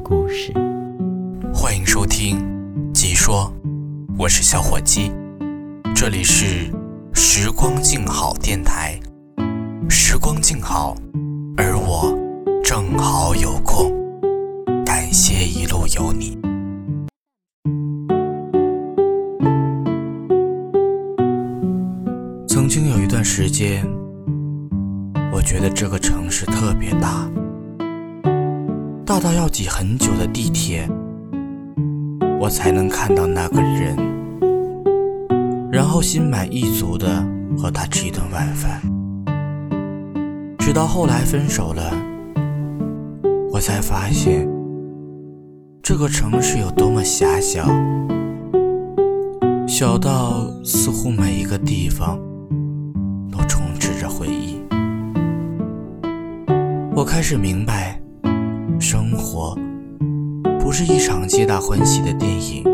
[0.00, 0.52] 故事？
[1.52, 2.38] 欢迎收听
[2.92, 3.52] 《鸡说》，
[4.18, 5.10] 我是小伙鸡，
[5.94, 6.70] 这里是
[7.12, 8.98] 时光静好电台。
[9.88, 10.96] 时光静好，
[11.56, 12.16] 而我
[12.62, 13.92] 正好有空，
[14.84, 16.38] 感谢一路有你。
[22.46, 23.84] 曾经有一段时间，
[25.32, 27.28] 我觉得这个城市特别大，
[29.08, 30.86] 大到要挤很久的地铁，
[32.38, 33.96] 我才能看到那个人，
[35.72, 38.82] 然后心满意足的和他吃一顿晚饭。
[40.58, 41.90] 直到后来分手了，
[43.50, 44.46] 我才发现
[45.82, 47.66] 这个城市有多么狭小，
[49.66, 52.18] 小到似乎每一个地方
[53.32, 54.62] 都充斥着回忆。
[56.94, 57.98] 我开始明白，
[59.18, 59.54] 活
[60.60, 62.64] 不是一场皆大欢喜的电影，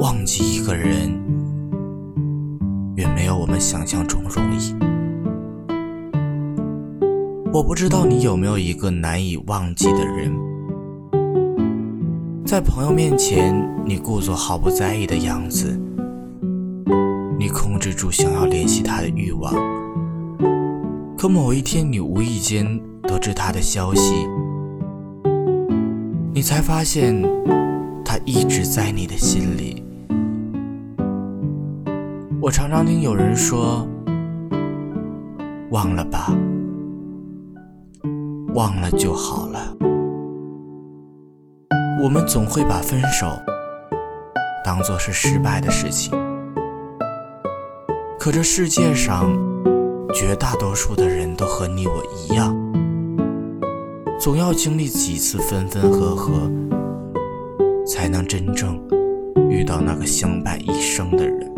[0.00, 1.12] 忘记一个人
[2.96, 4.74] 远没有我们想象中容易。
[7.52, 10.32] 我不知道你有没有一个难以忘记的人，
[12.46, 15.78] 在朋友面前你故作毫不在意的样子，
[17.38, 19.52] 你控制住想要联系他的欲望，
[21.18, 24.14] 可某一天你无意间得知他的消息，
[26.34, 27.14] 你才发现
[28.02, 29.84] 他一直在你的心里。
[32.40, 33.86] 我常常听有人说
[35.70, 36.34] ：“忘了吧。”
[38.54, 39.76] 忘了就好了。
[42.02, 43.26] 我们总会把分手
[44.64, 46.12] 当做是失败的事情，
[48.18, 49.30] 可这世界上
[50.14, 52.56] 绝大多数的人都和你我一样，
[54.22, 56.48] 总要经历几次分分合合，
[57.84, 58.80] 才能真正
[59.50, 61.52] 遇到那个相伴一生的人。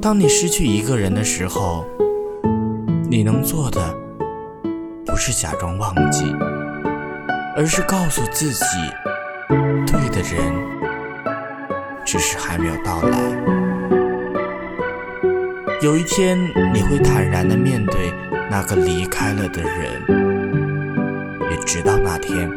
[0.00, 1.84] 当你失去一个人的时候，
[3.10, 3.94] 你能做的。
[5.04, 6.24] 不是假装忘记，
[7.54, 8.64] 而是告诉自己，
[9.86, 10.42] 对的人
[12.02, 13.18] 只是还没有到来。
[15.82, 16.38] 有一天，
[16.72, 18.10] 你会坦然的面对
[18.50, 20.02] 那个离开了的人，
[21.50, 22.50] 也直到那天，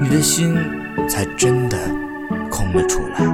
[0.00, 0.56] 你的心
[1.08, 1.78] 才真的
[2.50, 3.24] 空了出来，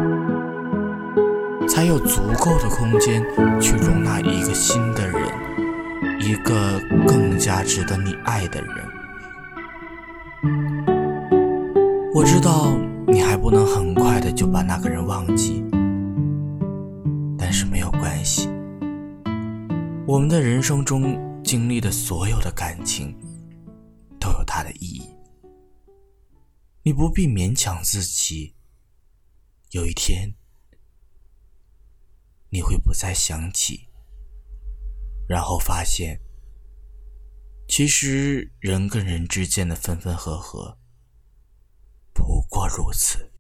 [1.67, 3.25] 才有足够的空间
[3.61, 5.23] 去容纳一个新的人。
[6.21, 8.71] 一个更加值得你爱的人。
[12.15, 12.75] 我知道
[13.07, 15.63] 你还不能很快的就把那个人忘记，
[17.37, 18.49] 但是没有关系。
[20.15, 23.13] 我们的人生中经历的所有的感情，
[24.21, 25.03] 都有它的意义。
[26.85, 28.55] 你不必勉强自己。
[29.71, 30.33] 有一天，
[32.49, 33.89] 你会不再想起。
[35.29, 36.21] 然后发现，
[37.67, 40.79] 其实人跟人之间的分分合合，
[42.13, 43.33] 不过如此。